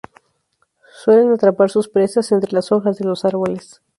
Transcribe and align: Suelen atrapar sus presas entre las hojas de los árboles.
Suelen 1.03 1.31
atrapar 1.31 1.69
sus 1.69 1.87
presas 1.87 2.31
entre 2.31 2.53
las 2.53 2.71
hojas 2.71 2.97
de 2.97 3.05
los 3.05 3.23
árboles. 3.23 3.83